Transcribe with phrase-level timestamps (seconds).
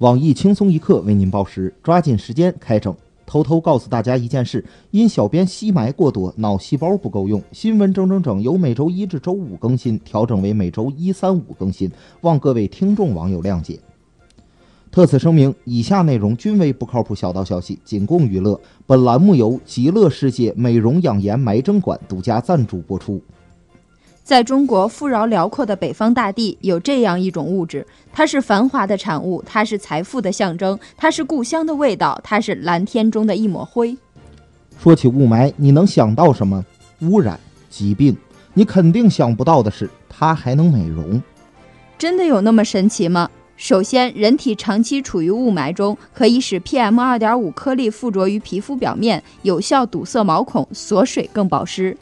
[0.00, 2.96] 网易轻松一刻为您报时，抓紧时间开整。
[3.26, 7.42] 偷偷告诉大家一件事：因小编吸霾过多，脑细胞不够用。
[7.52, 11.90] 新闻整整整由每周一至周五更新，调整为每周一、三、五更新，
[12.22, 13.78] 望各位听众网友谅解。
[14.90, 18.58] 特此声明，以下内容均为不靠谱小道消息，仅供娱乐。
[18.86, 23.20] 本栏目由极乐世界美容养颜埋针馆独家赞助播出。
[24.30, 33.98] 在中国富饶辽阔的北方大地，有这样一种物质，它是繁华的产物，它是财富的象征，它是故乡的味道，它是蓝天中的一抹灰。
[34.78, 36.64] 说起雾霾，你能想到什么？
[37.00, 38.16] 污染、疾病。
[38.54, 41.20] 你肯定想不到的是，它还能美容。
[41.98, 43.28] 真的有那么神奇吗？
[43.56, 51.96] 首先，人体长期处于雾霾中，可以使 PM 二点五颗粒附着于皮肤表面，有效堵塞毛孔，锁水更保湿。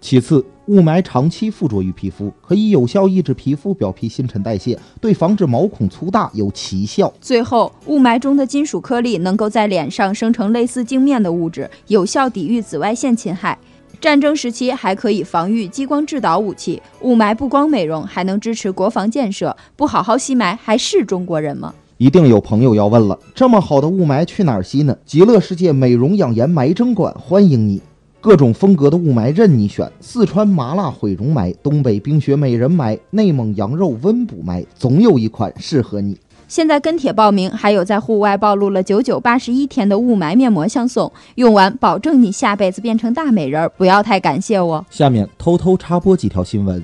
[0.00, 7.12] 其次，雾霾长期附着于皮肤，可以有效抑制皮肤表皮新陈代谢，对防止毛孔粗大有奇效。
[7.20, 13.58] 最后，雾霾中的金属颗粒能够在脸上生成类似镜面的物质，有效抵御紫外线侵害。
[14.00, 16.80] 战争时期还可以防御激光制导武器。
[17.02, 19.54] 雾霾不光美容，还能支持国防建设。
[19.76, 21.74] 不好好吸霾，还是中国人吗？
[21.98, 24.96] 一定有朋友要问了：这么好的雾霾去哪儿吸呢？
[25.04, 27.80] 极乐世界美容养颜埋针馆欢迎你。
[28.24, 36.18] 各种风格的雾霾任你选，四川麻辣毁容霾，东北冰雪美人霾，内蒙羊肉温补霾，总有一款适合你。
[36.48, 44.86] 现在跟帖报名，还有在户外暴露了九九八十一天的雾霾面膜相送，用完保证你下辈子变成大美人儿，不要太感谢我。
[44.88, 46.82] 下面偷偷插播几条新闻。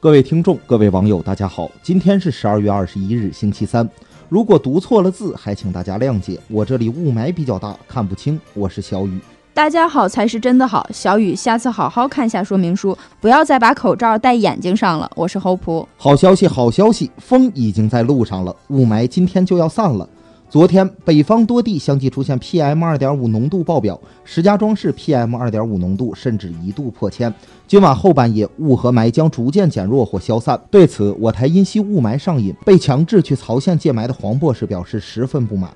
[0.00, 3.86] 各位听众，各位网友，大家好，今天是十二月二十一日，星期三。
[4.30, 8.40] 如果读错了字，还请大家谅解，我这里雾霾比较大，看不清。
[8.54, 9.18] 我是小雨。
[9.54, 15.08] 大家好才是真的好，小雨，下次好好看下说明书，不要再把口罩戴眼睛上了。
[15.14, 20.08] 我是侯普，好消息，好消息，风已经在路上了，雾霾今天就要散了。
[20.50, 27.32] 昨天北方多地相继出现 PM 二点五浓度爆表，石家庄市 PM 二点五浓度甚至一度破千。
[27.68, 30.60] 今晚后半夜，雾和霾将逐渐减弱或消散。
[30.68, 35.70] 对此，我台因吸雾霾上瘾，被强制去曹县戒霾的黄博士表示十分不满。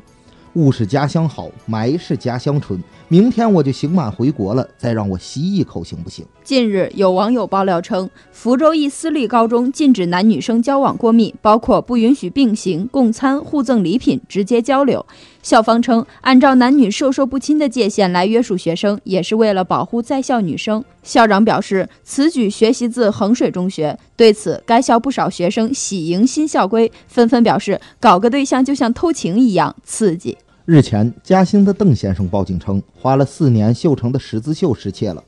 [0.55, 2.83] 雾是家乡好，霾是家乡纯。
[3.11, 6.27] 明天我就刑满回国了，再让我吸一口行不行？
[6.45, 15.07] 近日有网友爆料称，福州一私立高中禁止男女生交往过密，包括不允许并行、共餐、互赠礼品、直接交流。
[15.43, 20.85] 校方称，按照男女授受不亲的界限来约束学生，也是为了保护在校女生。
[21.03, 23.99] 校长表示，此举学习自衡水中学。
[24.19, 30.37] 对此，该校不少学生喜迎新校规，纷纷表示，搞个对象就像偷情一样刺激。
[30.71, 35.25] 日前，嘉兴的邓先生报警称，花了四年绣成的十字绣失窃了。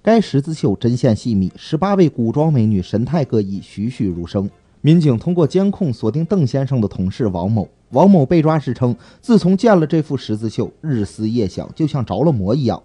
[0.00, 4.48] 该十字绣针线细密，十八位古装美女神态各异，栩栩如生。
[4.82, 7.68] 民警通过监控锁定邓先生的同事王某。
[7.90, 12.80] 王某被抓时称，自从见了这幅十字绣，日思夜想，就像着了魔一样。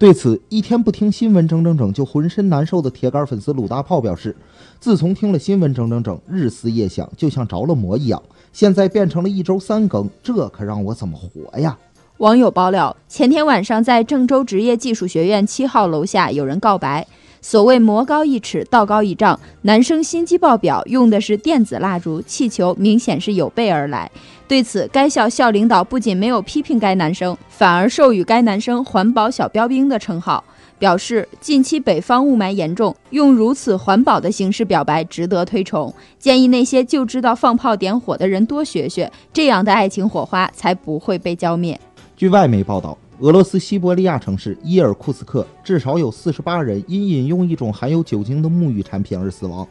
[0.00, 4.34] 对此，一天不听新闻整整整就浑身难受的铁杆粉丝鲁大炮表示，
[4.78, 8.22] 自从听了新闻整整整，日思夜想，就像着了魔一样。
[8.50, 11.76] 现在变成了一周三更，这可让我怎么活呀？
[12.16, 17.06] 网友爆料，前天晚上在郑州职业技术学院七号楼下有人告白，
[17.40, 24.10] 所谓魔高一尺，道高一丈，男生心机爆表，用的是电子蜡烛，气球明显是有备而来。
[24.46, 30.44] 对此，该校校领导不仅没有批评该男生，反而授予该男生“环保小标兵”的称号。
[30.78, 35.94] 表示近期北方雾霾严重，用如此环保的形式表白值得推崇。
[36.18, 41.78] 建议那些就知道放炮点火的人多学学，这样的爱情火花才不会被浇灭。
[42.16, 49.66] 据外媒报道，俄罗斯西伯利亚城市伊尔库斯克至少有四十八人因饮用一种含有酒精的沐浴产品而死亡。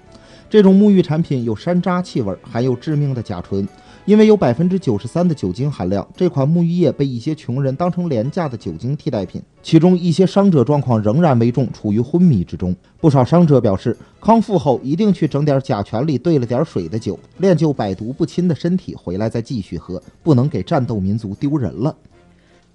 [0.48, 3.68] 这种沐浴产品有山楂气味，含有致命的甲醇。
[4.06, 9.42] 因为有百分之九十三的酒精含量，这款沐浴液被一些穷人当成廉价的酒精替代品。
[9.64, 12.76] 其中一些伤者状况仍然危重，处于昏迷之中。
[13.00, 21.96] 不少伤者表示，康复后一定去整点甲醛里兑了点水的酒，练就百毒不侵的身体，回来再继续喝，不能给战斗民族丢人了。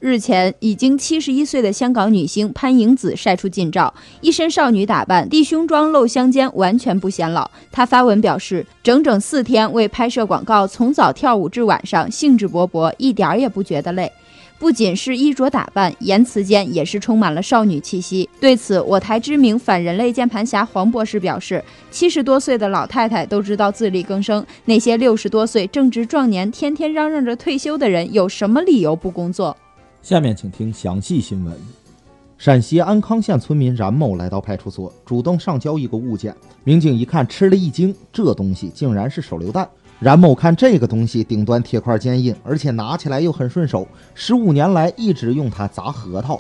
[0.06, 7.50] 日前，已经七十一岁的香港女星潘迎紫晒出近照，一身少女打扮，低胸装露香肩，完全不显老。
[7.72, 14.12] 她发文表示，整整四天为拍摄广告，从早跳舞至晚上，兴致勃勃，一点儿也不觉得累。
[14.58, 18.28] 不仅是衣着打扮，言辞间也是充满了少女气息。
[18.38, 29.56] 对此，我台知名反人类键盘侠黄博士表示：“七十多岁的老太太都知道自力更生，那些六十多岁正值壮年，天天嚷嚷着退休的人，有什么理由不工作？”
[30.04, 31.56] 下面请听详细新闻。
[32.36, 36.36] 陕西安康县村民冉某来到派出所，主动上交一个物件。
[36.62, 39.66] 民警一看，吃了一惊，这东西竟然是手榴弹。
[40.00, 46.38] 冉某看这个东西顶端铁块坚硬，而且拿起来又很顺手，十五年来一直用它砸核桃。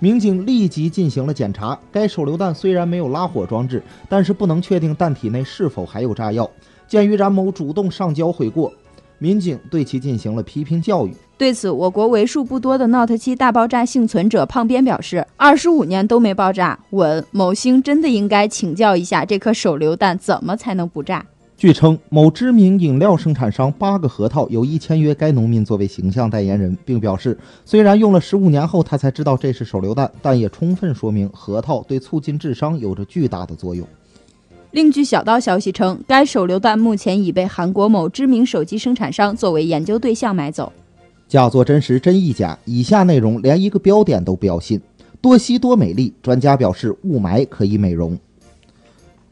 [0.00, 6.48] 民警立即进行了检查，该手榴弹虽然没有拉火装置，但是不能确定弹体内是否还有炸药。
[6.86, 8.70] 鉴于冉某主动上交悔过，
[9.18, 11.12] 民警对其进行了批评教育。
[11.36, 21.24] 对此，我国为数不多的 Note 7大爆炸幸存者胖边表示：“二十五年都没爆炸，稳某星真的应该请教一下，这颗手榴弹怎么才能不炸？”
[21.56, 33.84] 据称，某知名饮料生产商八个核桃有意签约该农民作为形象代言人，并表示，虽然用了十五年后他才知道这是手榴弹，但也充分说明核桃对促进智商有着巨大的作用。
[34.70, 40.70] 另据小道消息称，该手榴弹目前已被韩国某知名手机生产商作为研究对象买走。
[41.26, 42.58] 假作真实，真亦假。
[42.66, 44.78] 以下内容连一个标点都不要信。
[45.22, 48.16] 多吸多美丽，专家表示雾霾可以美容。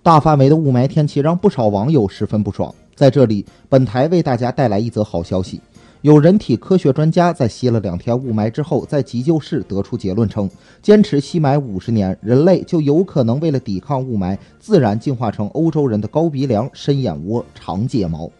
[0.03, 2.75] 大范围的雾霾天气让不少网友十分不爽。
[2.95, 5.61] 在这里，本台为大家带来一则好消息：
[6.07, 10.49] 有人体科学专家在吸了两天雾霾之后，在急救室得出结论称，
[10.81, 18.31] 坚持吸霾五十年，人类就有可能为了抵抗雾霾，自然进化成欧洲人的高鼻梁、深眼窝、长睫毛。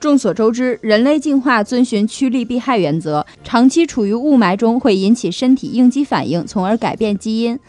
[0.00, 7.60] 众所周知，人类进化遵循趋利避害原则，长期处于雾霾中会引起身体应激反应，从而改变基因。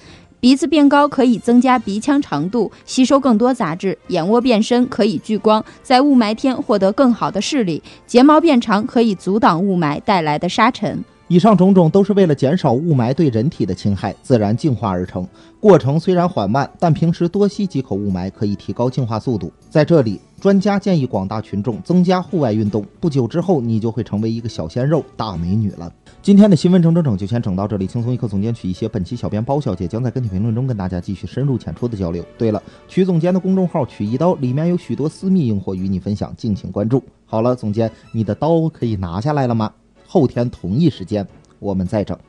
[0.41, 11.03] 鼻子变高可以增加鼻腔长度，吸收更多杂质；眼窝变深可以聚光，在雾霾天获得更好的视力；睫毛变长可以阻挡雾霾带来的沙尘。
[11.31, 15.25] 以上种种都是为了减少雾霾对人体的侵害，自然净化而成。
[15.61, 19.49] 过程虽然缓慢，但平时多吸几口雾霾可以提高净化速度。
[19.69, 25.89] 在这里，专家建议广大群众增加户外运动，不久之后你就会成为一个小鲜肉、大美女了。
[26.21, 32.21] 今天的新闻整整整就先整到这里，轻松一刻总监取一些，本期小编包小姐将在跟帖评论中跟大家继续深入浅出的交流。
[32.37, 37.01] 对了，曲总监的公众号取一刀里面有许多私密硬货与你分享，敬请关注。
[37.25, 39.71] 好了，总监，你的刀可以拿下来了吗？
[40.11, 41.25] 后天同一时间
[41.57, 42.19] 我们再整。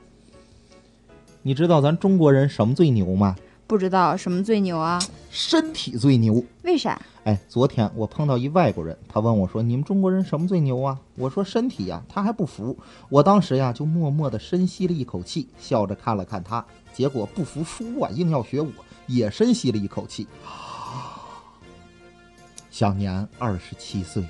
[1.42, 3.34] 你知道咱中国人什么最牛吗？
[3.66, 5.02] 不知道什么最牛啊？
[5.32, 6.44] 身体最牛。
[6.62, 7.02] 为啥？
[7.24, 12.78] 哎，昨天我碰到一外国人，他问我说：“你们中国人什么最牛啊？”我说：“身体呀。”他还不服。
[13.08, 16.64] 我当时呀就默默地深吸了一口气，笑着看了看他，
[16.94, 18.70] 结果不服输啊，硬要学我，
[19.08, 20.28] 也深吸了一口气。
[22.70, 24.22] 享年二十七岁。